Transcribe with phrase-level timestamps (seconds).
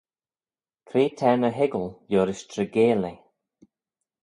[0.87, 3.19] Cre t'er ny hoiggal liorish treigeil eh?